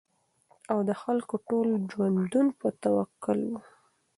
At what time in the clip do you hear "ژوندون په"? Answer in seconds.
1.91-2.67